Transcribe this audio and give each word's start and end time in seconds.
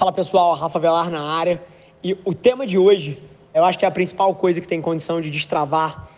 Fala 0.00 0.12
pessoal, 0.12 0.54
Rafa 0.54 0.78
Velar 0.78 1.10
na 1.10 1.20
área. 1.20 1.62
E 2.02 2.16
o 2.24 2.32
tema 2.32 2.66
de 2.66 2.78
hoje, 2.78 3.22
eu 3.52 3.62
acho 3.62 3.78
que 3.78 3.84
é 3.84 3.88
a 3.88 3.90
principal 3.90 4.34
coisa 4.34 4.58
que 4.58 4.66
tem 4.66 4.80
condição 4.80 5.20
de 5.20 5.28
destravar 5.28 6.08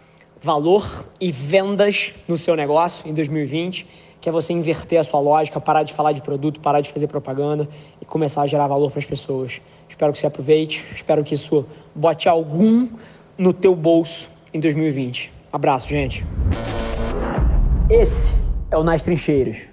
valor 0.40 1.04
e 1.20 1.32
vendas 1.32 2.14
no 2.28 2.38
seu 2.38 2.54
negócio 2.54 3.10
em 3.10 3.12
2020, 3.12 3.84
que 4.20 4.28
é 4.28 4.30
você 4.30 4.52
inverter 4.52 5.00
a 5.00 5.02
sua 5.02 5.18
lógica, 5.18 5.60
parar 5.60 5.82
de 5.82 5.92
falar 5.92 6.12
de 6.12 6.22
produto, 6.22 6.60
parar 6.60 6.80
de 6.80 6.92
fazer 6.92 7.08
propaganda 7.08 7.68
e 8.00 8.04
começar 8.04 8.42
a 8.42 8.46
gerar 8.46 8.68
valor 8.68 8.88
para 8.92 9.00
as 9.00 9.04
pessoas. 9.04 9.60
Espero 9.88 10.12
que 10.12 10.20
você 10.20 10.28
aproveite, 10.28 10.86
espero 10.94 11.24
que 11.24 11.34
isso 11.34 11.66
bote 11.92 12.28
algum 12.28 12.88
no 13.36 13.52
teu 13.52 13.74
bolso 13.74 14.30
em 14.54 14.60
2020. 14.60 15.28
Abraço, 15.52 15.88
gente. 15.88 16.24
Esse 17.90 18.32
é 18.70 18.78
o 18.78 18.84
Nas 18.84 19.02
Trincheiras. 19.02 19.71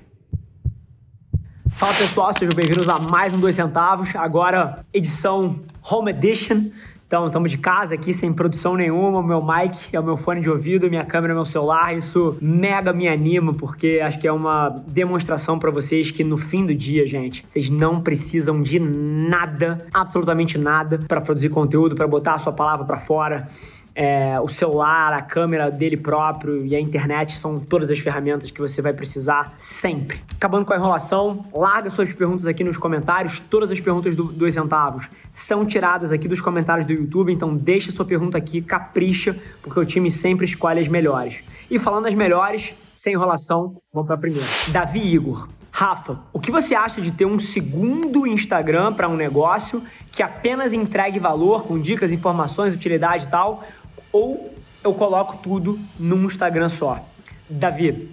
Fala 1.80 1.93
pessoal, 1.93 2.34
sejam 2.38 2.54
bem-vindos 2.54 2.89
a 2.89 3.00
mais 3.00 3.34
um 3.34 3.39
Dois 3.39 3.55
Centavos, 3.55 4.14
agora 4.14 4.86
edição 4.93 5.61
Home 5.89 6.11
Edition. 6.11 6.65
Então, 7.07 7.28
estamos 7.28 7.50
de 7.50 7.57
casa 7.57 7.96
aqui 7.96 8.14
sem 8.14 8.33
produção 8.33 8.75
nenhuma. 8.75 9.20
O 9.20 9.24
meu 9.24 9.42
mic 9.42 9.79
é 9.93 9.97
o 9.97 10.04
meu 10.04 10.18
fone 10.18 10.42
de 10.42 10.50
ouvido, 10.50 10.89
minha 10.89 11.06
câmera 11.06 11.32
é 11.32 11.36
meu 11.36 11.46
celular. 11.46 11.96
Isso 11.96 12.37
mega 12.42 12.92
me 12.92 13.07
anima, 13.07 13.54
porque 13.54 14.01
acho 14.04 14.20
que 14.20 14.28
é 14.28 14.32
uma 14.32 14.75
demonstração 14.87 15.57
para 15.57 15.71
vocês 15.71 16.11
que 16.11 16.21
no 16.21 16.37
fim 16.37 16.65
do 16.65 16.75
dia, 16.75 17.07
gente, 17.07 17.46
vocês 17.47 17.70
não 17.70 18.01
precisam 18.01 18.59
de 18.59 18.78
nada, 18.78 19.87
absolutamente 19.93 20.57
nada, 20.57 21.00
para 21.07 21.21
produzir 21.21 21.48
conteúdo, 21.48 21.96
para 21.96 22.06
botar 22.06 22.34
a 22.34 22.39
sua 22.39 22.51
palavra 22.51 22.86
para 22.86 22.98
fora 22.98 23.48
é, 24.02 24.39
o 24.39 24.48
celular, 24.48 25.12
a 25.12 25.21
câmera 25.21 25.70
dele 25.70 25.98
próprio 25.98 26.66
e 26.66 26.74
a 26.74 26.80
internet 26.80 27.38
são 27.38 27.60
todas 27.60 27.92
as 27.92 28.00
ferramentas 28.00 28.50
que 28.50 28.62
você 28.62 28.82
vai 28.82 28.94
precisar 28.94 29.54
sempre. 29.57 30.21
Acabando 30.38 30.66
com 30.66 30.71
a 30.71 30.78
enrolação, 30.78 31.46
larga 31.54 31.90
suas 31.90 32.14
perguntas 32.14 32.48
aqui 32.48 32.64
nos 32.64 32.78
comentários. 32.78 33.42
Todas 33.42 33.70
as 33.70 33.81
perguntas 33.81 34.16
do 34.16 34.23
2 34.23 34.54
centavos 34.54 35.09
são 35.34 35.66
tiradas 35.66 36.14
aqui 36.14 36.30
dos 36.30 36.40
comentários 36.40 36.88
do 36.88 36.94
YouTube, 36.94 37.34
então 37.34 37.54
deixa 37.54 37.92
sua 37.92 38.06
pergunta 38.06 38.38
aqui, 38.38 38.62
capricha, 38.62 39.36
porque 39.62 39.78
o 39.78 39.84
time 39.84 40.10
sempre 40.10 40.45
escolhe 40.45 40.80
as 40.80 40.88
melhores. 40.88 41.44
E 41.70 41.78
falando 41.78 42.06
das 42.06 42.16
melhores, 42.16 42.72
sem 42.95 43.16
enrolação, 43.16 43.76
vamos 43.94 44.08
para 44.08 44.16
a 44.16 44.20
primeira. 44.20 44.48
Davi 44.72 45.14
Igor. 45.14 45.50
Rafa, 45.72 46.20
o 46.34 46.40
que 46.40 46.52
você 46.52 46.76
acha 46.76 47.00
de 47.00 47.12
ter 47.12 47.26
um 47.26 47.40
segundo 47.40 48.26
Instagram 48.26 48.92
para 48.94 49.08
um 49.08 49.16
negócio 49.16 49.84
que 50.12 50.23
apenas 50.23 50.73
entregue 50.73 51.20
valor 51.20 51.64
com 51.64 51.80
dicas, 51.80 52.12
informações, 52.12 52.73
utilidade 52.73 53.26
e 53.26 53.30
tal? 53.30 53.64
Ou 54.12 54.54
eu 54.84 54.94
coloco 54.94 55.38
tudo 55.38 55.80
num 56.00 56.26
Instagram 56.26 56.70
só. 56.70 57.04
Davi, 57.50 58.10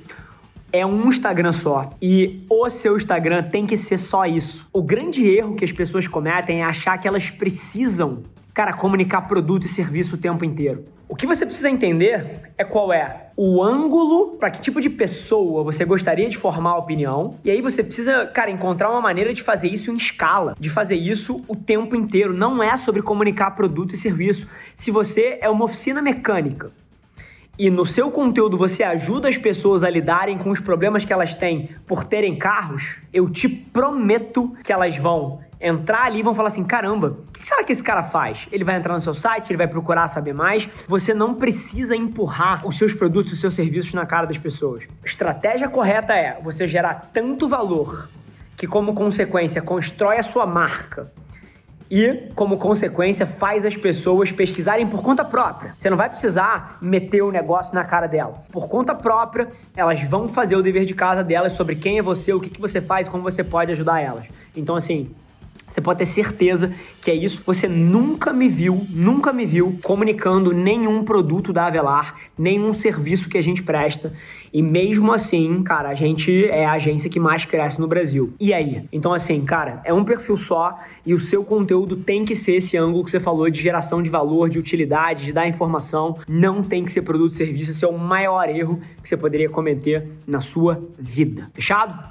é 0.72 0.84
um 0.84 1.08
Instagram 1.08 1.53
só 1.53 1.88
e 2.00 2.44
o 2.50 2.69
seu 2.69 2.97
Instagram 2.97 3.44
tem 3.44 3.66
que 3.66 3.77
ser 3.77 3.98
só 3.98 4.27
isso. 4.27 4.69
O 4.72 4.83
grande 4.83 5.28
erro 5.28 5.55
que 5.55 5.64
as 5.64 5.72
pessoas 5.72 6.06
cometem 6.08 6.61
é 6.61 6.64
achar 6.64 6.98
que 6.98 7.06
elas 7.06 7.30
precisam 7.30 8.25
cara, 8.56 8.72
comunicar 8.72 9.20
produto 9.28 9.66
e 9.66 9.68
serviço 9.68 10.14
o 10.14 10.18
tempo 10.18 10.42
inteiro. 10.42 10.86
O 11.06 11.14
que 11.14 11.26
você 11.26 11.44
precisa 11.44 11.68
entender 11.68 12.50
é 12.56 12.64
qual 12.64 12.90
é 12.90 13.26
o 13.36 13.62
ângulo 13.62 14.38
para 14.38 14.50
que 14.50 14.62
tipo 14.62 14.80
de 14.80 14.88
pessoa 14.88 15.62
você 15.62 15.84
gostaria 15.84 16.26
de 16.26 16.38
formar 16.38 16.70
a 16.70 16.78
opinião. 16.78 17.36
E 17.44 17.50
aí 17.50 17.60
você 17.60 17.84
precisa, 17.84 18.24
cara, 18.24 18.50
encontrar 18.50 18.90
uma 18.90 19.02
maneira 19.02 19.34
de 19.34 19.42
fazer 19.42 19.68
isso 19.68 19.92
em 19.92 19.96
escala, 19.96 20.56
de 20.58 20.70
fazer 20.70 20.96
isso 20.96 21.44
o 21.46 21.54
tempo 21.54 21.94
inteiro. 21.94 22.32
Não 22.32 22.62
é 22.62 22.74
sobre 22.78 23.02
comunicar 23.02 23.50
produto 23.50 23.94
e 23.94 23.98
serviço. 23.98 24.48
Se 24.74 24.91
você 24.91 25.38
é 25.42 25.50
uma 25.50 25.66
oficina 25.66 26.00
mecânica 26.00 26.72
e 27.58 27.70
no 27.70 27.86
seu 27.86 28.10
conteúdo 28.10 28.58
você 28.58 28.82
ajuda 28.82 29.28
as 29.28 29.38
pessoas 29.38 29.82
a 29.82 29.88
lidarem 29.88 30.36
com 30.36 30.50
os 30.50 30.60
problemas 30.60 31.04
que 31.04 31.12
elas 31.12 31.34
têm 31.34 31.70
por 31.86 32.04
terem 32.04 32.36
carros, 32.36 32.98
eu 33.12 33.30
te 33.30 33.48
prometo 33.48 34.54
que 34.62 34.72
elas 34.72 34.96
vão 34.96 35.40
entrar 35.60 36.04
ali 36.04 36.20
e 36.20 36.22
vão 36.22 36.34
falar 36.34 36.48
assim: 36.48 36.64
caramba, 36.64 37.18
o 37.28 37.32
que 37.32 37.46
será 37.46 37.64
que 37.64 37.72
esse 37.72 37.82
cara 37.82 38.02
faz? 38.02 38.46
Ele 38.52 38.64
vai 38.64 38.76
entrar 38.76 38.94
no 38.94 39.00
seu 39.00 39.14
site, 39.14 39.50
ele 39.50 39.56
vai 39.56 39.68
procurar 39.68 40.06
saber 40.08 40.34
mais. 40.34 40.68
Você 40.86 41.14
não 41.14 41.34
precisa 41.34 41.96
empurrar 41.96 42.66
os 42.66 42.76
seus 42.76 42.92
produtos, 42.92 43.32
os 43.32 43.41
seus 43.41 43.54
serviços 43.54 43.94
na 43.94 44.04
cara 44.04 44.26
das 44.26 44.38
pessoas. 44.38 44.84
A 45.02 45.06
estratégia 45.06 45.69
correta 45.69 46.12
é 46.12 46.38
você 46.42 46.69
gerar 46.69 47.10
tanto 47.12 47.48
valor 47.48 48.08
que, 48.56 48.66
como 48.66 48.94
consequência, 48.94 49.62
constrói 49.62 50.19
a 50.19 50.22
sua 50.22 50.47
marca 50.47 51.10
e, 51.91 52.28
como 52.34 52.56
consequência, 52.56 53.26
faz 53.26 53.64
as 53.64 53.76
pessoas 53.76 54.32
pesquisarem 54.32 54.86
por 54.86 55.02
conta 55.02 55.24
própria. 55.24 55.74
Você 55.76 55.88
não 55.88 55.97
vai 55.97 56.08
precisar 56.08 56.78
meter 56.80 57.22
o 57.22 57.30
negócio 57.30 57.74
na 57.74 57.84
cara 57.84 58.06
dela. 58.06 58.42
Por 58.50 58.69
conta 58.69 58.94
própria, 58.94 59.48
elas 59.76 60.02
vão 60.02 60.28
fazer 60.28 60.56
o 60.56 60.62
dever 60.62 60.84
de 60.84 60.94
casa 60.94 61.22
delas 61.22 61.52
sobre 61.52 61.76
quem 61.76 61.98
é 61.98 62.02
você, 62.02 62.32
o 62.32 62.41
que, 62.41 62.50
que 62.50 62.60
você 62.60 62.80
faz, 62.80 63.08
como 63.08 63.22
você 63.22 63.44
pode 63.44 63.72
ajudar 63.72 64.00
elas. 64.00 64.26
Então, 64.54 64.75
assim, 64.75 65.14
você 65.69 65.80
pode 65.80 65.98
ter 65.98 66.06
certeza 66.06 66.72
que 67.00 67.10
é 67.10 67.14
isso. 67.14 67.42
Você 67.44 67.66
nunca 67.66 68.32
me 68.32 68.48
viu, 68.48 68.86
nunca 68.88 69.32
me 69.32 69.44
viu 69.44 69.78
comunicando 69.82 70.52
nenhum 70.52 71.04
produto 71.04 71.52
da 71.52 71.66
Avelar, 71.66 72.14
nenhum 72.38 72.72
serviço 72.72 73.28
que 73.28 73.36
a 73.36 73.42
gente 73.42 73.62
presta. 73.62 74.12
E 74.56 74.62
mesmo 74.62 75.12
assim, 75.12 75.62
cara, 75.62 75.91
a 75.91 75.94
gente 75.94 76.47
é 76.47 76.65
a 76.65 76.72
agência 76.72 77.11
que 77.11 77.21
mais 77.21 77.44
cresce 77.44 77.78
no 77.78 77.87
Brasil. 77.87 78.33
E 78.41 78.55
aí? 78.55 78.84
Então, 78.91 79.12
assim, 79.12 79.44
cara, 79.44 79.83
é 79.84 79.93
um 79.93 80.03
perfil 80.03 80.39
só 80.39 80.81
e 81.05 81.12
o 81.12 81.21
seu 81.21 81.44
conteúdo 81.44 81.94
tem 81.94 82.25
que 82.25 82.34
ser 82.34 82.53
esse 82.53 82.75
ângulo 82.75 83.05
que 83.05 83.11
você 83.11 83.21
falou 83.21 83.50
de 83.50 83.61
geração 83.61 84.03
de 84.03 84.09
valor, 84.09 84.49
de 84.49 84.59
utilidade, 84.59 85.27
de 85.27 85.33
dar 85.34 85.47
informação. 85.47 86.19
Não 86.27 86.62
tem 86.62 86.87
que 86.87 86.91
ser 86.91 87.03
produto 87.03 87.33
e 87.33 87.37
serviço. 87.37 87.72
Esse 87.72 87.84
é 87.84 87.89
o 87.89 87.99
maior 87.99 88.49
erro 88.49 88.81
que 89.03 89.06
você 89.06 89.15
poderia 89.15 89.50
cometer 89.50 90.09
na 90.27 90.41
sua 90.41 90.83
vida. 90.99 91.50
Fechado? 91.53 92.03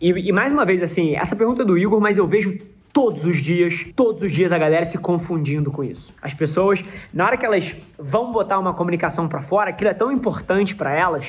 E, 0.00 0.10
e 0.10 0.32
mais 0.32 0.50
uma 0.50 0.64
vez, 0.64 0.82
assim, 0.82 1.14
essa 1.14 1.36
pergunta 1.36 1.62
é 1.62 1.64
do 1.64 1.78
Igor, 1.78 2.00
mas 2.00 2.18
eu 2.18 2.26
vejo 2.26 2.58
todos 2.92 3.24
os 3.24 3.36
dias, 3.36 3.86
todos 3.94 4.24
os 4.24 4.32
dias 4.32 4.50
a 4.50 4.58
galera 4.58 4.84
se 4.84 4.98
confundindo 4.98 5.70
com 5.70 5.84
isso. 5.84 6.12
As 6.20 6.34
pessoas, 6.34 6.82
na 7.14 7.26
hora 7.26 7.36
que 7.36 7.46
elas 7.46 7.76
vão 7.96 8.32
botar 8.32 8.58
uma 8.58 8.74
comunicação 8.74 9.28
para 9.28 9.40
fora, 9.40 9.70
aquilo 9.70 9.90
é 9.90 9.94
tão 9.94 10.10
importante 10.10 10.74
para 10.74 10.92
elas 10.92 11.26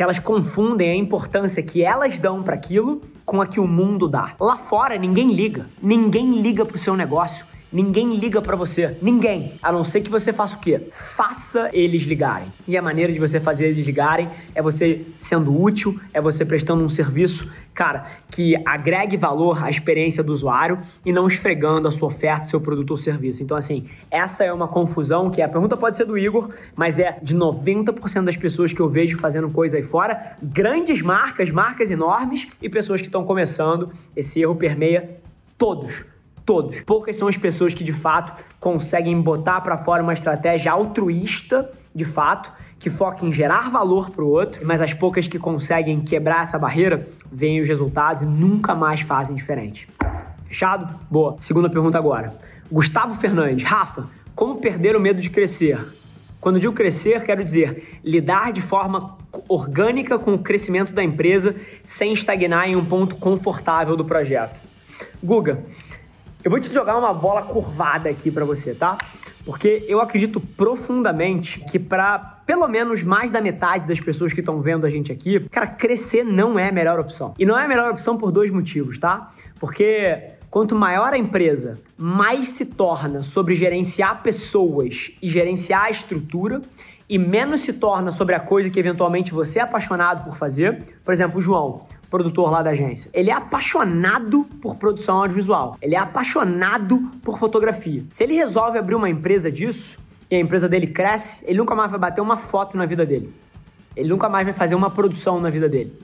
que 0.00 0.04
elas 0.04 0.18
confundem 0.18 0.90
a 0.90 0.96
importância 0.96 1.62
que 1.62 1.84
elas 1.84 2.18
dão 2.18 2.42
para 2.42 2.54
aquilo 2.54 3.02
com 3.22 3.42
a 3.42 3.46
que 3.46 3.60
o 3.60 3.68
mundo 3.68 4.08
dá. 4.08 4.32
Lá 4.40 4.56
fora 4.56 4.96
ninguém 4.96 5.30
liga, 5.30 5.66
ninguém 5.82 6.40
liga 6.40 6.64
pro 6.64 6.78
seu 6.78 6.96
negócio. 6.96 7.44
Ninguém 7.72 8.16
liga 8.16 8.42
para 8.42 8.56
você. 8.56 8.98
Ninguém. 9.00 9.52
A 9.62 9.70
não 9.70 9.84
ser 9.84 10.00
que 10.00 10.10
você 10.10 10.32
faça 10.32 10.56
o 10.56 10.60
quê? 10.60 10.88
Faça 11.14 11.70
eles 11.72 12.02
ligarem. 12.02 12.48
E 12.66 12.76
a 12.76 12.82
maneira 12.82 13.12
de 13.12 13.20
você 13.20 13.38
fazer 13.38 13.68
eles 13.68 13.86
ligarem 13.86 14.28
é 14.56 14.60
você 14.60 15.06
sendo 15.20 15.56
útil, 15.56 16.00
é 16.12 16.20
você 16.20 16.44
prestando 16.44 16.82
um 16.82 16.88
serviço, 16.88 17.52
cara, 17.72 18.06
que 18.28 18.56
agregue 18.66 19.16
valor 19.16 19.64
à 19.64 19.70
experiência 19.70 20.22
do 20.24 20.32
usuário 20.32 20.80
e 21.06 21.12
não 21.12 21.28
esfregando 21.28 21.86
a 21.86 21.92
sua 21.92 22.08
oferta, 22.08 22.46
seu 22.46 22.60
produto 22.60 22.90
ou 22.90 22.96
serviço. 22.96 23.40
Então, 23.40 23.56
assim, 23.56 23.88
essa 24.10 24.42
é 24.42 24.52
uma 24.52 24.66
confusão 24.66 25.30
que 25.30 25.40
a 25.40 25.48
pergunta 25.48 25.76
pode 25.76 25.96
ser 25.96 26.04
do 26.04 26.18
Igor, 26.18 26.50
mas 26.74 26.98
é 26.98 27.20
de 27.22 27.36
90% 27.36 28.24
das 28.24 28.36
pessoas 28.36 28.72
que 28.72 28.80
eu 28.80 28.88
vejo 28.88 29.16
fazendo 29.16 29.48
coisa 29.48 29.76
aí 29.76 29.82
fora, 29.84 30.36
grandes 30.42 31.00
marcas, 31.02 31.52
marcas 31.52 31.88
enormes 31.88 32.48
e 32.60 32.68
pessoas 32.68 33.00
que 33.00 33.06
estão 33.06 33.24
começando. 33.24 33.92
Esse 34.16 34.40
erro 34.40 34.56
permeia 34.56 35.20
todos 35.56 36.10
todos. 36.50 36.80
Poucas 36.80 37.14
são 37.14 37.28
as 37.28 37.36
pessoas 37.36 37.74
que 37.74 37.84
de 37.84 37.92
fato 37.92 38.44
conseguem 38.58 39.20
botar 39.22 39.60
para 39.60 39.76
fora 39.76 40.02
uma 40.02 40.12
estratégia 40.12 40.72
altruísta, 40.72 41.70
de 41.94 42.04
fato, 42.04 42.50
que 42.76 42.90
foca 42.90 43.24
em 43.24 43.32
gerar 43.32 43.70
valor 43.70 44.10
para 44.10 44.24
o 44.24 44.28
outro, 44.28 44.66
mas 44.66 44.80
as 44.80 44.92
poucas 44.92 45.28
que 45.28 45.38
conseguem 45.38 46.00
quebrar 46.00 46.42
essa 46.42 46.58
barreira 46.58 47.06
veem 47.30 47.60
os 47.60 47.68
resultados 47.68 48.24
e 48.24 48.26
nunca 48.26 48.74
mais 48.74 49.00
fazem 49.00 49.36
diferente. 49.36 49.86
Fechado? 50.48 50.92
Boa. 51.08 51.36
Segunda 51.38 51.70
pergunta 51.70 51.96
agora. 51.96 52.34
Gustavo 52.68 53.14
Fernandes, 53.14 53.64
Rafa, 53.64 54.08
como 54.34 54.56
perder 54.56 54.96
o 54.96 55.00
medo 55.00 55.20
de 55.20 55.30
crescer? 55.30 55.78
Quando 56.40 56.58
digo 56.58 56.72
crescer, 56.72 57.22
quero 57.22 57.44
dizer 57.44 58.00
lidar 58.02 58.52
de 58.52 58.60
forma 58.60 59.16
orgânica 59.48 60.18
com 60.18 60.34
o 60.34 60.38
crescimento 60.40 60.92
da 60.92 61.04
empresa 61.04 61.54
sem 61.84 62.12
estagnar 62.12 62.68
em 62.68 62.74
um 62.74 62.84
ponto 62.84 63.14
confortável 63.14 63.96
do 63.96 64.04
projeto. 64.04 64.58
Guga, 65.22 65.62
eu 66.42 66.50
vou 66.50 66.58
te 66.60 66.72
jogar 66.72 66.96
uma 66.96 67.12
bola 67.12 67.42
curvada 67.42 68.08
aqui 68.08 68.30
para 68.30 68.44
você, 68.44 68.74
tá? 68.74 68.96
Porque 69.44 69.84
eu 69.88 70.00
acredito 70.00 70.40
profundamente 70.40 71.60
que 71.70 71.78
para 71.78 72.18
pelo 72.46 72.66
menos 72.66 73.02
mais 73.02 73.30
da 73.30 73.40
metade 73.40 73.86
das 73.86 74.00
pessoas 74.00 74.32
que 74.32 74.40
estão 74.40 74.60
vendo 74.60 74.84
a 74.84 74.90
gente 74.90 75.12
aqui, 75.12 75.40
cara, 75.50 75.66
crescer 75.66 76.24
não 76.24 76.58
é 76.58 76.68
a 76.68 76.72
melhor 76.72 76.98
opção. 76.98 77.34
E 77.38 77.46
não 77.46 77.58
é 77.58 77.64
a 77.64 77.68
melhor 77.68 77.90
opção 77.90 78.18
por 78.18 78.32
dois 78.32 78.50
motivos, 78.50 78.98
tá? 78.98 79.30
Porque 79.58 80.32
quanto 80.50 80.74
maior 80.74 81.12
a 81.12 81.18
empresa, 81.18 81.80
mais 81.96 82.48
se 82.48 82.66
torna 82.66 83.22
sobre 83.22 83.54
gerenciar 83.54 84.22
pessoas 84.22 85.12
e 85.22 85.30
gerenciar 85.30 85.84
a 85.84 85.90
estrutura 85.90 86.60
e 87.08 87.18
menos 87.18 87.62
se 87.62 87.72
torna 87.74 88.10
sobre 88.10 88.34
a 88.34 88.40
coisa 88.40 88.70
que 88.70 88.78
eventualmente 88.78 89.32
você 89.32 89.58
é 89.58 89.62
apaixonado 89.62 90.24
por 90.24 90.36
fazer. 90.36 90.84
Por 91.04 91.12
exemplo, 91.12 91.38
o 91.38 91.42
João 91.42 91.86
produtor 92.10 92.50
lá 92.50 92.60
da 92.62 92.70
agência. 92.70 93.08
Ele 93.14 93.30
é 93.30 93.32
apaixonado 93.32 94.44
por 94.60 94.76
produção 94.76 95.18
audiovisual. 95.18 95.76
Ele 95.80 95.94
é 95.94 95.98
apaixonado 95.98 96.98
por 97.22 97.38
fotografia. 97.38 98.04
Se 98.10 98.24
ele 98.24 98.34
resolve 98.34 98.78
abrir 98.78 98.96
uma 98.96 99.08
empresa 99.08 99.50
disso 99.50 99.96
e 100.30 100.34
a 100.34 100.40
empresa 100.40 100.68
dele 100.68 100.88
cresce, 100.88 101.44
ele 101.46 101.58
nunca 101.58 101.74
mais 101.74 101.90
vai 101.90 102.00
bater 102.00 102.20
uma 102.20 102.36
foto 102.36 102.76
na 102.76 102.84
vida 102.84 103.06
dele. 103.06 103.32
Ele 103.96 104.08
nunca 104.08 104.28
mais 104.28 104.44
vai 104.44 104.52
fazer 104.52 104.74
uma 104.74 104.90
produção 104.90 105.40
na 105.40 105.50
vida 105.50 105.68
dele. 105.68 105.96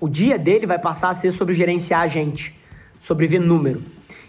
O 0.00 0.08
dia 0.08 0.36
dele 0.36 0.66
vai 0.66 0.78
passar 0.78 1.10
a 1.10 1.14
ser 1.14 1.30
sobre 1.30 1.54
gerenciar 1.54 2.00
a 2.00 2.06
gente, 2.08 2.58
sobre 2.98 3.26
ver 3.26 3.38
número. 3.38 3.82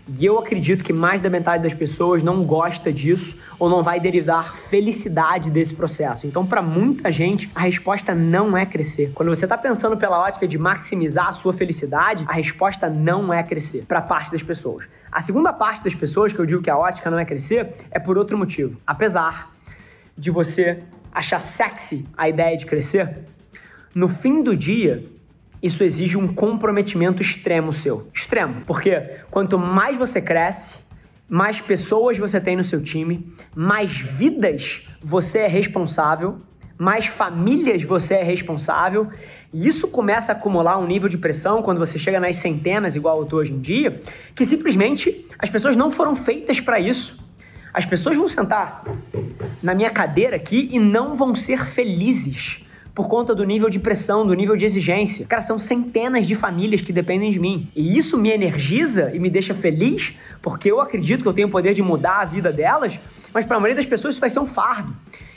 E 0.06 0.26
eu 0.26 0.38
acredito 0.38 0.84
que 0.84 0.92
mais 0.92 1.22
da 1.22 1.30
metade 1.30 1.64
das 1.64 1.74
pessoas 1.74 2.22
não 2.22 2.44
gosta 2.44 2.92
disso 2.92 3.38
ou 3.58 3.70
não 3.70 3.82
vai 3.82 4.02
derivar 4.02 4.54
felicidade 4.54 5.50
desse 5.50 5.74
processo. 5.74 6.28
Então, 6.28 6.46
para 6.46 6.62
muita 6.62 7.10
gente, 7.10 7.50
a 7.56 7.62
resposta 7.62 8.14
não 8.14 8.58
é 8.58 8.66
crescer. 8.66 9.14
Quando 9.16 9.30
você 9.30 9.46
está 9.46 9.58
pensando 9.58 9.96
pela 9.96 10.20
ótica 10.20 10.46
de 10.46 10.58
maximizar 10.58 11.28
a 11.28 11.32
sua 11.32 11.54
felicidade, 11.54 12.26
a 12.28 12.34
resposta 12.34 12.90
não 12.90 13.34
é 13.34 13.42
crescer 13.44 13.86
para 13.88 14.02
parte 14.02 14.30
das 14.30 14.44
pessoas. 14.44 14.90
A 15.10 15.22
segunda 15.22 15.54
parte 15.54 15.86
das 15.86 15.96
pessoas 15.96 16.34
que 16.34 16.40
eu 16.40 16.46
digo 16.46 16.62
que 16.62 16.70
a 16.70 16.78
ótica 16.78 17.10
não 17.10 17.18
é 17.18 17.24
crescer 17.24 17.74
é 17.90 17.98
por 17.98 18.18
outro 18.18 18.38
motivo. 18.38 18.78
Apesar 18.86 19.54
de 20.18 20.30
você 20.30 20.84
achar 21.14 21.40
sexy 21.40 22.06
a 22.18 22.28
ideia 22.28 22.58
de 22.58 22.66
crescer, 22.66 23.20
no 23.96 24.10
fim 24.10 24.44
do 24.44 24.58
dia, 24.58 25.06
isso 25.64 25.82
exige 25.82 26.18
um 26.18 26.28
comprometimento 26.28 27.22
extremo 27.22 27.72
seu. 27.72 28.12
Extremo. 28.14 28.64
Porque 28.68 29.00
quanto 29.32 29.58
mais 29.58 29.98
você 29.98 30.22
cresce, 30.22 30.90
mais 31.30 31.62
pessoas 31.62 32.18
você 32.18 32.42
tem 32.42 32.58
no 32.58 32.66
seu 32.66 32.84
time, 32.84 33.34
mais 33.56 33.98
vidas 33.98 34.90
você 35.02 35.40
é 35.40 35.48
responsável, 35.48 36.42
mais 36.78 37.06
famílias 37.06 37.82
você 37.84 38.16
é 38.16 38.24
responsável. 38.24 39.10
E 39.54 39.66
isso 39.66 39.88
começa 39.88 40.34
a 40.34 40.36
acumular 40.36 40.78
um 40.78 40.86
nível 40.86 41.08
de 41.08 41.18
pressão 41.18 41.62
quando 41.62 41.80
você 41.80 41.98
chega 41.98 42.20
nas 42.20 42.36
centenas, 42.36 42.98
igual 42.98 43.22
eu 43.22 43.26
tô 43.26 43.38
hoje 43.38 43.54
em 43.54 43.62
dia, 43.62 44.02
que 44.36 44.44
simplesmente 44.44 45.26
as 45.40 45.50
pessoas 45.50 45.78
não 45.78 45.90
foram 45.90 46.14
feitas 46.14 46.60
para 46.60 46.78
isso. 46.78 47.24
As 47.74 47.86
pessoas 47.86 48.18
vão 48.18 48.28
sentar 48.28 48.84
na 49.62 49.74
minha 49.74 49.90
cadeira 49.90 50.36
aqui 50.36 50.68
e 50.74 50.78
não 50.78 51.16
vão 51.16 51.34
ser 51.34 51.66
felizes 51.66 52.64
por 52.94 53.08
conta 53.08 53.34
do 53.34 53.44
nível 53.44 53.70
de 53.70 53.80
pressão, 53.80 54.26
do 54.26 54.34
nível 54.34 54.56
de 54.56 54.66
exigência. 54.66 55.26
Cara, 55.26 55.42
são 55.42 55.58
centenas 55.58 56.28
de 56.28 56.36
famílias 56.36 56.82
que 56.82 56.94
dependem 56.94 57.32
de 57.32 57.40
mim. 57.40 57.68
E 57.76 57.98
isso 57.98 58.18
me 58.18 58.30
energiza 58.30 59.16
e 59.16 59.20
me 59.20 59.30
deixa 59.30 59.54
feliz, 59.54 60.16
porque 60.42 60.70
eu 60.70 60.80
acredito 60.80 61.24
que 61.24 61.28
eu 61.28 61.34
tenho 61.34 61.48
o 61.48 61.52
poder 61.52 61.74
de 61.74 61.82
mudar 61.82 62.20
a 62.20 62.26
vida 62.26 62.52
delas, 62.52 63.00
mas 63.34 63.46
para 63.46 63.58
a 63.58 63.60
maioria 63.60 63.82
das 63.82 63.90
pessoas 63.90 64.14
isso 64.14 64.22
vai 64.22 64.30
ser 64.30 64.40
um 64.40 64.46
fardo. 64.46 64.96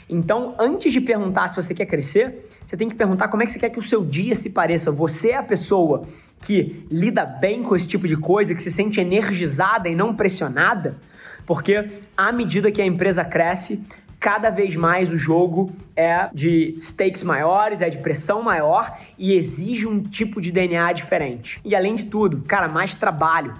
Então, 0.09 0.55
antes 0.59 0.93
de 0.93 1.01
perguntar 1.01 1.47
se 1.47 1.55
você 1.55 1.73
quer 1.73 1.85
crescer, 1.85 2.47
você 2.65 2.77
tem 2.77 2.87
que 2.87 2.95
perguntar 2.95 3.27
como 3.29 3.43
é 3.43 3.45
que 3.45 3.51
você 3.51 3.59
quer 3.59 3.69
que 3.69 3.79
o 3.79 3.83
seu 3.83 4.05
dia 4.05 4.35
se 4.35 4.51
pareça. 4.51 4.91
Você 4.91 5.31
é 5.31 5.37
a 5.37 5.43
pessoa 5.43 6.03
que 6.41 6.85
lida 6.91 7.25
bem 7.25 7.63
com 7.63 7.75
esse 7.75 7.87
tipo 7.87 8.07
de 8.07 8.15
coisa, 8.15 8.53
que 8.53 8.61
se 8.61 8.71
sente 8.71 8.99
energizada 8.99 9.89
e 9.89 9.95
não 9.95 10.13
pressionada? 10.15 10.97
Porque 11.45 11.89
à 12.15 12.31
medida 12.31 12.71
que 12.71 12.81
a 12.81 12.85
empresa 12.85 13.23
cresce, 13.23 13.83
cada 14.19 14.49
vez 14.49 14.75
mais 14.75 15.11
o 15.11 15.17
jogo 15.17 15.71
é 15.95 16.29
de 16.33 16.75
stakes 16.79 17.23
maiores, 17.23 17.81
é 17.81 17.89
de 17.89 17.99
pressão 17.99 18.41
maior 18.41 18.97
e 19.17 19.33
exige 19.33 19.87
um 19.87 20.01
tipo 20.01 20.41
de 20.41 20.51
DNA 20.51 20.91
diferente. 20.93 21.59
E 21.63 21.75
além 21.75 21.95
de 21.95 22.05
tudo, 22.05 22.41
cara, 22.47 22.67
mais 22.67 22.93
trabalho. 22.93 23.55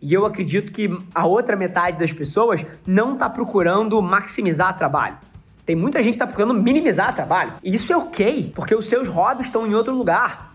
E 0.00 0.12
eu 0.12 0.26
acredito 0.26 0.72
que 0.72 0.90
a 1.14 1.24
outra 1.24 1.56
metade 1.56 1.96
das 1.98 2.12
pessoas 2.12 2.64
não 2.86 3.14
está 3.14 3.30
procurando 3.30 4.00
maximizar 4.02 4.76
trabalho. 4.76 5.16
Tem 5.64 5.76
muita 5.76 6.02
gente 6.02 6.12
que 6.12 6.16
está 6.16 6.26
procurando 6.26 6.60
minimizar 6.60 7.14
trabalho. 7.14 7.54
E 7.62 7.74
isso 7.74 7.92
é 7.92 7.96
ok, 7.96 8.52
porque 8.54 8.74
os 8.74 8.88
seus 8.88 9.06
hobbies 9.08 9.46
estão 9.46 9.66
em 9.66 9.74
outro 9.74 9.94
lugar. 9.94 10.52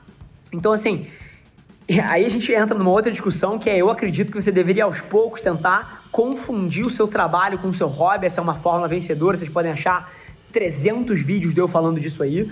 Então, 0.52 0.74
assim, 0.74 1.08
aí 2.02 2.26
a 2.26 2.30
gente 2.30 2.52
entra 2.52 2.78
numa 2.78 2.92
outra 2.92 3.10
discussão 3.10 3.58
que 3.58 3.70
é 3.70 3.78
eu 3.78 3.90
acredito 3.90 4.32
que 4.32 4.42
você 4.42 4.52
deveria 4.52 4.84
aos 4.84 5.00
poucos 5.00 5.40
tentar 5.40 6.04
confundir 6.12 6.86
o 6.86 6.90
seu 6.90 7.08
trabalho 7.08 7.58
com 7.60 7.70
o 7.70 7.74
seu 7.74 7.88
hobby. 7.88 8.26
Essa 8.26 8.42
é 8.42 8.44
uma 8.44 8.56
fórmula 8.56 8.88
vencedora, 8.88 9.38
vocês 9.38 9.50
podem 9.50 9.72
achar 9.72 10.12
300 10.52 11.22
vídeos 11.22 11.54
de 11.54 11.62
eu 11.62 11.68
falando 11.68 12.00
disso 12.00 12.22
aí. 12.22 12.52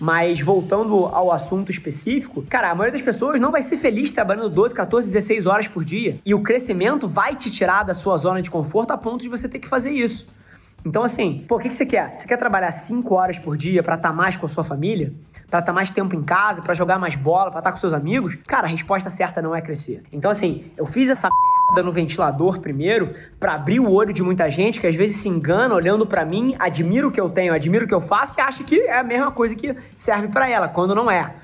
Mas 0.00 0.40
voltando 0.40 1.06
ao 1.06 1.30
assunto 1.30 1.70
específico, 1.70 2.42
cara, 2.42 2.70
a 2.70 2.74
maioria 2.74 2.98
das 2.98 3.02
pessoas 3.02 3.40
não 3.40 3.52
vai 3.52 3.62
ser 3.62 3.76
feliz 3.76 4.10
trabalhando 4.10 4.50
12, 4.50 4.74
14, 4.74 5.06
16 5.06 5.46
horas 5.46 5.68
por 5.68 5.84
dia. 5.84 6.18
E 6.26 6.34
o 6.34 6.42
crescimento 6.42 7.06
vai 7.06 7.36
te 7.36 7.50
tirar 7.50 7.84
da 7.84 7.94
sua 7.94 8.18
zona 8.18 8.42
de 8.42 8.50
conforto 8.50 8.90
a 8.90 8.98
ponto 8.98 9.22
de 9.22 9.28
você 9.28 9.48
ter 9.48 9.60
que 9.60 9.68
fazer 9.68 9.92
isso. 9.92 10.26
Então, 10.84 11.02
assim, 11.02 11.44
pô, 11.48 11.56
o 11.56 11.58
que, 11.58 11.70
que 11.70 11.74
você 11.74 11.86
quer? 11.86 12.14
Você 12.18 12.28
quer 12.28 12.36
trabalhar 12.36 12.70
5 12.70 13.14
horas 13.14 13.38
por 13.38 13.56
dia 13.56 13.82
para 13.82 13.94
estar 13.94 14.10
tá 14.10 14.14
mais 14.14 14.36
com 14.36 14.44
a 14.44 14.48
sua 14.50 14.62
família? 14.62 15.14
Pra 15.48 15.60
estar 15.60 15.62
tá 15.62 15.72
mais 15.72 15.90
tempo 15.90 16.14
em 16.14 16.22
casa, 16.22 16.60
para 16.60 16.74
jogar 16.74 16.98
mais 16.98 17.14
bola, 17.14 17.50
para 17.50 17.60
estar 17.60 17.70
tá 17.70 17.72
com 17.72 17.78
seus 17.78 17.94
amigos? 17.94 18.36
Cara, 18.46 18.66
a 18.66 18.70
resposta 18.70 19.08
certa 19.10 19.40
não 19.40 19.54
é 19.54 19.62
crescer. 19.62 20.02
Então, 20.12 20.30
assim, 20.30 20.70
eu 20.76 20.84
fiz 20.84 21.08
essa 21.08 21.30
merda 21.68 21.82
no 21.82 21.90
ventilador 21.90 22.60
primeiro 22.60 23.14
para 23.40 23.54
abrir 23.54 23.80
o 23.80 23.90
olho 23.90 24.12
de 24.12 24.22
muita 24.22 24.50
gente 24.50 24.78
que 24.78 24.86
às 24.86 24.94
vezes 24.94 25.16
se 25.16 25.28
engana 25.28 25.74
olhando 25.74 26.06
para 26.06 26.22
mim, 26.22 26.54
admira 26.58 27.08
o 27.08 27.10
que 27.10 27.20
eu 27.20 27.30
tenho, 27.30 27.54
admira 27.54 27.86
o 27.86 27.88
que 27.88 27.94
eu 27.94 28.02
faço 28.02 28.38
e 28.38 28.42
acha 28.42 28.62
que 28.62 28.80
é 28.80 28.98
a 28.98 29.02
mesma 29.02 29.30
coisa 29.30 29.54
que 29.54 29.74
serve 29.96 30.28
para 30.28 30.50
ela, 30.50 30.68
quando 30.68 30.94
não 30.94 31.10
é. 31.10 31.34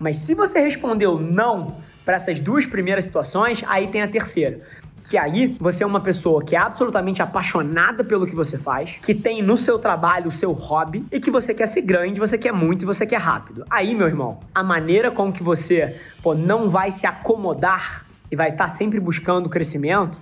Mas 0.00 0.18
se 0.18 0.34
você 0.34 0.58
respondeu 0.58 1.20
não 1.20 1.76
para 2.04 2.16
essas 2.16 2.40
duas 2.40 2.66
primeiras 2.66 3.04
situações, 3.04 3.62
aí 3.68 3.86
tem 3.88 4.02
a 4.02 4.08
terceira 4.08 4.60
que 5.08 5.16
aí 5.16 5.56
você 5.58 5.82
é 5.82 5.86
uma 5.86 6.00
pessoa 6.00 6.44
que 6.44 6.54
é 6.54 6.58
absolutamente 6.58 7.22
apaixonada 7.22 8.04
pelo 8.04 8.26
que 8.26 8.34
você 8.34 8.58
faz, 8.58 8.96
que 9.02 9.14
tem 9.14 9.42
no 9.42 9.56
seu 9.56 9.78
trabalho 9.78 10.28
o 10.28 10.32
seu 10.32 10.52
hobby 10.52 11.04
e 11.10 11.18
que 11.18 11.30
você 11.30 11.54
quer 11.54 11.66
ser 11.66 11.82
grande, 11.82 12.20
você 12.20 12.36
quer 12.36 12.52
muito 12.52 12.82
e 12.82 12.86
você 12.86 13.06
quer 13.06 13.18
rápido. 13.18 13.64
Aí, 13.70 13.94
meu 13.94 14.06
irmão, 14.06 14.38
a 14.54 14.62
maneira 14.62 15.10
com 15.10 15.32
que 15.32 15.42
você 15.42 15.96
pô, 16.22 16.34
não 16.34 16.68
vai 16.68 16.90
se 16.90 17.06
acomodar 17.06 18.06
e 18.30 18.36
vai 18.36 18.50
estar 18.50 18.64
tá 18.64 18.70
sempre 18.70 19.00
buscando 19.00 19.48
crescimento 19.48 20.18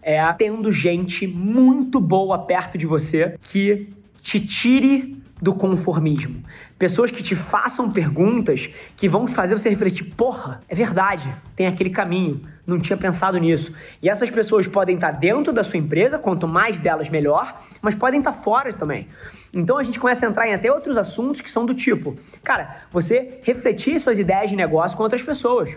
é 0.00 0.32
tendo 0.34 0.70
gente 0.70 1.26
muito 1.26 2.00
boa 2.00 2.38
perto 2.38 2.78
de 2.78 2.86
você 2.86 3.36
que 3.42 3.88
te 4.28 4.38
tire 4.38 5.16
do 5.40 5.54
conformismo. 5.54 6.44
Pessoas 6.78 7.10
que 7.10 7.22
te 7.22 7.34
façam 7.34 7.90
perguntas 7.90 8.68
que 8.94 9.08
vão 9.08 9.26
fazer 9.26 9.56
você 9.56 9.70
refletir: 9.70 10.04
porra, 10.04 10.60
é 10.68 10.74
verdade, 10.74 11.26
tem 11.56 11.66
aquele 11.66 11.88
caminho, 11.88 12.42
não 12.66 12.78
tinha 12.78 12.96
pensado 12.98 13.38
nisso. 13.38 13.72
E 14.02 14.08
essas 14.08 14.28
pessoas 14.28 14.66
podem 14.66 14.96
estar 14.96 15.12
dentro 15.12 15.50
da 15.50 15.64
sua 15.64 15.78
empresa, 15.78 16.18
quanto 16.18 16.46
mais 16.46 16.78
delas, 16.78 17.08
melhor, 17.08 17.58
mas 17.80 17.94
podem 17.94 18.18
estar 18.18 18.34
fora 18.34 18.70
também. 18.74 19.06
Então 19.50 19.78
a 19.78 19.82
gente 19.82 19.98
começa 19.98 20.26
a 20.26 20.28
entrar 20.28 20.46
em 20.46 20.52
até 20.52 20.70
outros 20.70 20.98
assuntos 20.98 21.40
que 21.40 21.50
são 21.50 21.64
do 21.64 21.74
tipo: 21.74 22.14
cara, 22.44 22.82
você 22.92 23.40
refletir 23.44 23.98
suas 23.98 24.18
ideias 24.18 24.50
de 24.50 24.56
negócio 24.56 24.94
com 24.94 25.04
outras 25.04 25.22
pessoas. 25.22 25.70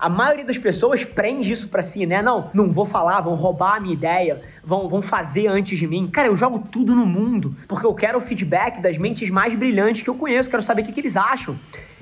A 0.00 0.08
maioria 0.08 0.46
das 0.46 0.56
pessoas 0.56 1.04
prende 1.04 1.52
isso 1.52 1.68
para 1.68 1.82
si, 1.82 2.06
né? 2.06 2.22
Não, 2.22 2.50
não 2.54 2.72
vou 2.72 2.86
falar, 2.86 3.20
vão 3.20 3.34
roubar 3.34 3.76
a 3.76 3.80
minha 3.80 3.92
ideia, 3.92 4.40
vão, 4.64 4.88
vão 4.88 5.02
fazer 5.02 5.46
antes 5.46 5.78
de 5.78 5.86
mim. 5.86 6.08
Cara, 6.08 6.28
eu 6.28 6.36
jogo 6.38 6.58
tudo 6.58 6.96
no 6.96 7.04
mundo, 7.04 7.54
porque 7.68 7.84
eu 7.84 7.92
quero 7.92 8.16
o 8.16 8.20
feedback 8.22 8.80
das 8.80 8.96
mentes 8.96 9.28
mais 9.28 9.54
brilhantes 9.54 10.02
que 10.02 10.08
eu 10.08 10.14
conheço, 10.14 10.48
quero 10.48 10.62
saber 10.62 10.80
o 10.80 10.84
que, 10.86 10.92
que 10.92 11.00
eles 11.00 11.18
acham. 11.18 11.54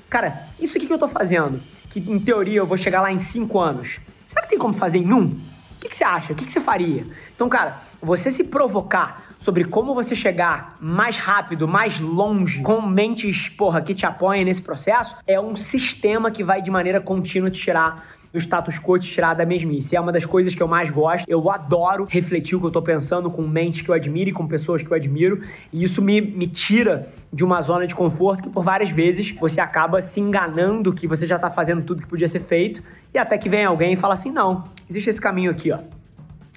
Cara, 0.09 0.47
isso 0.61 0.79
aqui 0.79 0.87
que 0.87 0.93
eu 0.93 0.99
tô 0.99 1.09
fazendo, 1.09 1.61
que 1.91 1.99
em 1.99 2.21
teoria 2.21 2.61
eu 2.61 2.67
vou 2.67 2.77
chegar 2.77 3.00
lá 3.00 3.11
em 3.11 3.19
cinco 3.19 3.59
anos, 3.59 3.99
será 4.29 4.43
que 4.43 4.50
tem 4.50 4.59
como 4.59 4.75
fazer 4.75 4.99
em 4.99 5.12
um? 5.12 5.25
O 5.25 5.81
que, 5.81 5.89
que 5.89 5.97
você 5.97 6.05
acha? 6.05 6.33
O 6.33 6.37
que, 6.37 6.45
que 6.45 6.53
você 6.53 6.61
faria? 6.61 7.05
Então, 7.35 7.49
cara, 7.49 7.83
você 8.00 8.31
se 8.31 8.45
provocar 8.45 9.27
sobre 9.38 9.64
como 9.64 9.95
você 9.95 10.14
chegar 10.14 10.75
mais 10.80 11.16
rápido, 11.16 11.68
mais 11.68 12.00
longe, 12.00 12.61
com 12.61 12.83
mentes, 12.83 13.49
porra, 13.49 13.80
que 13.80 13.95
te 13.95 14.04
apoiem 14.04 14.45
nesse 14.45 14.61
processo, 14.61 15.16
é 15.26 15.40
um 15.40 15.54
sistema 15.54 16.30
que 16.30 16.42
vai 16.42 16.61
de 16.61 16.71
maneira 16.71 17.00
contínua 17.00 17.50
te 17.50 17.61
tirar 17.61 18.04
do 18.33 18.38
status 18.38 18.78
quo 18.78 18.99
te 18.99 19.11
tirar 19.11 19.35
da 19.35 19.47
mesmice. 19.47 19.97
É 19.97 20.00
uma 20.00 20.12
das 20.12 20.25
coisas 20.25 20.54
que 20.54 20.62
eu 20.62 20.68
mais 20.68 20.90
gosto. 20.90 21.25
Eu 21.28 21.50
adoro 21.50 22.07
refletir 22.09 22.57
o 22.57 22.61
que 22.61 22.66
eu 22.66 22.71
tô 22.71 22.83
pensando 22.83 23.30
com 23.30 23.42
mentes 23.42 23.80
que 23.80 23.88
eu 23.88 23.95
admiro 23.95 24.30
e 24.30 24.33
com 24.33 24.47
pessoas 24.47 24.83
que 24.83 24.90
eu 24.90 24.97
admiro. 24.97 25.40
E 25.73 25.83
isso 25.83 26.02
me, 26.02 26.21
me 26.21 26.47
tira 26.47 27.09
de 27.33 27.45
uma 27.45 27.61
zona 27.62 27.87
de 27.87 27.95
conforto 27.95 28.42
que 28.42 28.50
por 28.50 28.62
várias 28.62 28.90
vezes 28.90 29.30
você 29.30 29.61
acaba 29.61 30.02
se 30.02 30.21
enganando 30.21 30.92
que 30.92 31.07
você 31.07 31.26
já 31.26 31.38
tá 31.38 31.50
fazendo 31.50 31.83
tudo 31.83 32.02
que 32.02 32.09
podia 32.09 32.28
ser 32.28 32.40
feito. 32.40 32.83
E 33.14 33.18
até 33.18 33.38
que 33.38 33.49
vem 33.49 33.64
alguém 33.64 33.95
e 33.95 33.97
fala 33.97 34.14
assim: 34.14 34.30
não, 34.30 34.64
existe 34.88 35.11
esse 35.11 35.21
caminho 35.21 35.50
aqui, 35.50 35.73
ó. 35.73 35.78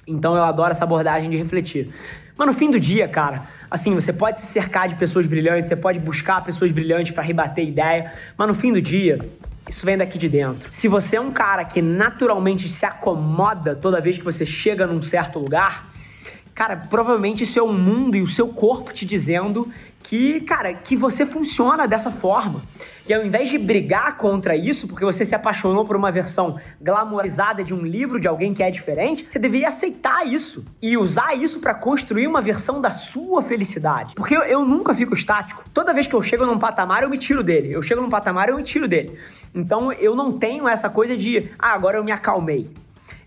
Então 0.08 0.36
eu 0.36 0.44
adoro 0.44 0.72
essa 0.72 0.84
abordagem 0.84 1.30
de 1.30 1.38
refletir. 1.38 1.94
Mas 2.38 2.48
no 2.48 2.54
fim 2.54 2.72
do 2.72 2.80
dia, 2.80 3.08
cara, 3.08 3.44
assim, 3.70 3.94
você 3.94 4.12
pode 4.12 4.40
se 4.40 4.48
cercar 4.48 4.88
de 4.88 4.96
pessoas 4.96 5.26
brilhantes, 5.26 5.70
você 5.70 5.76
pode 5.76 6.00
buscar 6.00 6.44
pessoas 6.44 6.72
brilhantes 6.72 7.14
para 7.14 7.24
rebater 7.24 7.68
ideia, 7.68 8.12
mas 8.38 8.48
no 8.48 8.54
fim 8.54 8.74
do 8.74 8.82
dia, 8.82 9.20
isso 9.70 9.86
vem 9.86 9.98
daqui 9.98 10.18
de 10.18 10.28
dentro. 10.28 10.68
Se 10.72 10.88
você 10.88 11.18
é 11.18 11.22
um 11.22 11.32
cara 11.32 11.64
que 11.64 11.82
naturalmente 11.82 12.68
se 12.68 12.86
acomoda 12.86 13.76
toda 13.76 14.02
vez 14.02 14.18
que 14.18 14.24
você 14.24 14.46
chega 14.46 14.88
num 14.88 15.02
certo 15.02 15.40
lugar, 15.40 15.90
cara, 16.54 16.76
provavelmente 16.76 17.44
isso 17.44 17.60
é 17.60 17.62
o 17.62 17.72
mundo 17.72 18.16
e 18.16 18.22
o 18.22 18.28
seu 18.28 18.50
corpo 18.50 18.92
te 18.94 19.06
dizendo 19.06 19.72
que, 20.04 20.42
cara, 20.42 20.74
que 20.74 20.96
você 20.96 21.26
funciona 21.26 21.88
dessa 21.88 22.12
forma. 22.12 22.62
E 23.08 23.14
ao 23.14 23.26
invés 23.26 23.50
de 23.50 23.58
brigar 23.58 24.16
contra 24.18 24.56
isso, 24.56 24.88
porque 24.88 25.04
você 25.04 25.26
se 25.26 25.34
apaixonou 25.34 25.86
por 25.86 25.96
uma 25.96 26.12
versão 26.12 26.60
glamourizada 26.80 27.64
de 27.64 27.74
um 27.74 27.82
livro 27.82 28.20
de 28.20 28.28
alguém 28.28 28.54
que 28.54 28.62
é 28.62 28.70
diferente, 28.70 29.28
você 29.30 29.40
deveria 29.40 29.68
aceitar 29.68 30.26
isso 30.26 30.66
e 30.82 30.98
usar 30.98 31.36
isso 31.36 31.60
para 31.60 31.74
construir 31.74 32.28
uma 32.28 32.42
versão 32.42 32.80
da 32.80 32.92
sua 32.92 33.42
felicidade. 33.42 34.14
Porque 34.16 34.36
eu, 34.36 34.44
eu, 34.44 34.66
nunca 34.66 34.94
fico 34.94 35.14
estático. 35.14 35.64
Toda 35.74 35.94
vez 35.94 36.08
que 36.08 36.14
eu 36.14 36.22
chego 36.22 36.46
num 36.46 36.60
patamar, 36.60 37.04
eu 37.04 37.10
me 37.10 37.18
tiro 37.18 37.44
dele. 37.44 37.74
Eu 37.74 37.82
chego 37.82 38.02
num 38.02 38.10
patamar, 38.10 38.50
eu 38.50 38.56
me 38.56 38.64
tiro 38.64 38.88
dele. 38.88 39.18
Então 39.54 39.92
eu 39.92 40.16
não 40.16 40.38
tenho 40.38 40.68
essa 40.68 40.90
coisa 40.90 41.18
de, 41.18 41.50
ah, 41.58 41.74
agora 41.74 41.98
eu 41.98 42.04
me 42.04 42.12
acalmei. 42.12 42.72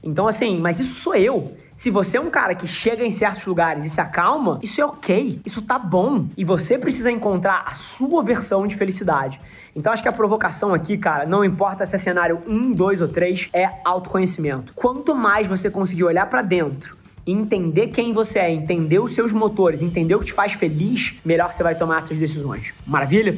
Então, 0.03 0.29
assim, 0.29 0.61
mas 0.61 0.79
isso 0.79 0.95
sou 0.95 1.15
eu. 1.15 1.57
Se 1.77 1.91
você 1.91 2.17
é 2.17 2.21
um 2.21 2.31
cara 2.31 2.55
que 2.55 2.67
chega 2.67 3.05
em 3.05 3.11
certos 3.11 3.45
lugares 3.47 3.85
e 3.85 3.89
se 3.89 4.01
acalma, 4.01 4.59
isso 4.63 4.81
é 4.81 4.85
ok, 4.85 5.41
isso 5.45 5.61
tá 5.63 5.79
bom. 5.79 6.27
E 6.37 6.45
você 6.45 6.79
precisa 6.79 7.11
encontrar 7.11 7.65
a 7.67 7.75
sua 7.75 8.23
versão 8.23 8.67
de 8.67 8.77
felicidade. 8.77 9.41
Então 9.75 9.93
acho 9.93 10.03
que 10.03 10.09
a 10.09 10.13
provocação 10.13 10.73
aqui, 10.73 10.97
cara, 10.97 11.27
não 11.27 11.45
importa 11.45 11.85
se 11.85 11.97
é 11.97 11.99
cenário 11.99 12.43
1, 12.47 12.73
2 12.73 13.01
ou 13.01 13.09
3, 13.09 13.49
é 13.53 13.71
autoconhecimento. 13.85 14.73
Quanto 14.75 15.15
mais 15.15 15.49
você 15.49 15.69
conseguir 15.69 16.05
olhar 16.05 16.27
para 16.27 16.43
dentro 16.43 16.97
entender 17.27 17.89
quem 17.89 18.13
você 18.13 18.39
é, 18.39 18.51
entender 18.51 18.99
os 18.99 19.15
seus 19.15 19.33
motores, 19.33 19.81
entender 19.81 20.15
o 20.15 20.19
que 20.19 20.27
te 20.27 20.33
faz 20.33 20.53
feliz, 20.53 21.15
melhor 21.25 21.53
você 21.53 21.63
vai 21.63 21.75
tomar 21.75 21.99
essas 21.99 22.19
decisões. 22.19 22.75
Maravilha? 22.87 23.37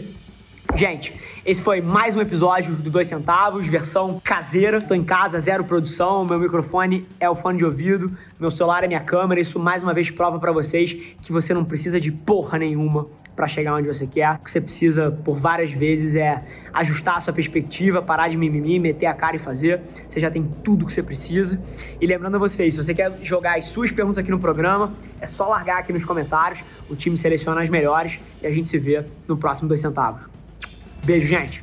Gente, 0.74 1.14
esse 1.44 1.62
foi 1.62 1.80
mais 1.80 2.16
um 2.16 2.20
episódio 2.20 2.74
do 2.74 2.90
Dois 2.90 3.08
Centavos, 3.08 3.66
versão 3.66 4.20
caseira. 4.22 4.80
Tô 4.80 4.94
em 4.94 5.04
casa, 5.04 5.38
zero 5.38 5.64
produção, 5.64 6.24
meu 6.24 6.38
microfone 6.38 7.06
é 7.18 7.30
o 7.30 7.34
fone 7.34 7.58
de 7.58 7.64
ouvido, 7.64 8.12
meu 8.38 8.50
celular 8.50 8.84
é 8.84 8.86
minha 8.86 9.00
câmera. 9.00 9.40
Isso 9.40 9.58
mais 9.58 9.82
uma 9.82 9.94
vez 9.94 10.10
prova 10.10 10.38
para 10.38 10.52
vocês 10.52 10.92
que 11.22 11.32
você 11.32 11.54
não 11.54 11.64
precisa 11.64 11.98
de 11.98 12.12
porra 12.12 12.58
nenhuma 12.58 13.06
para 13.34 13.46
chegar 13.46 13.74
onde 13.74 13.86
você 13.86 14.06
quer. 14.06 14.32
O 14.34 14.44
que 14.44 14.50
você 14.50 14.60
precisa 14.60 15.10
por 15.24 15.38
várias 15.38 15.70
vezes 15.70 16.14
é 16.14 16.42
ajustar 16.72 17.16
a 17.16 17.20
sua 17.20 17.32
perspectiva, 17.32 18.02
parar 18.02 18.28
de 18.28 18.36
mimimi, 18.36 18.78
meter 18.78 19.06
a 19.06 19.14
cara 19.14 19.36
e 19.36 19.38
fazer. 19.38 19.80
Você 20.08 20.20
já 20.20 20.30
tem 20.30 20.42
tudo 20.64 20.84
que 20.84 20.92
você 20.92 21.02
precisa. 21.02 21.62
E 22.00 22.06
lembrando 22.06 22.36
a 22.36 22.38
vocês, 22.38 22.74
se 22.74 22.82
você 22.82 22.94
quer 22.94 23.18
jogar 23.22 23.56
as 23.56 23.66
suas 23.66 23.90
perguntas 23.90 24.18
aqui 24.18 24.30
no 24.30 24.38
programa, 24.38 24.92
é 25.20 25.26
só 25.26 25.48
largar 25.48 25.78
aqui 25.78 25.92
nos 25.92 26.04
comentários. 26.04 26.62
O 26.88 26.96
time 26.96 27.16
seleciona 27.16 27.62
as 27.62 27.68
melhores 27.68 28.18
e 28.42 28.46
a 28.46 28.50
gente 28.50 28.68
se 28.68 28.78
vê 28.78 29.04
no 29.28 29.36
próximo 29.36 29.68
Dois 29.68 29.80
Centavos. 29.80 30.35
Beijo, 31.06 31.28
gente. 31.28 31.62